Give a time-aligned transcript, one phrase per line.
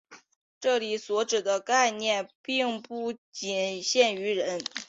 [0.59, 4.59] 这里所指的概念并不仅限于人。